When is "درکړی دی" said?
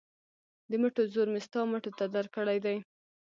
2.15-2.77